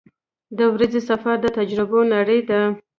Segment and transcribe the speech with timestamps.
[0.57, 2.61] •د ورځې سفر د تجربو نړۍ ده.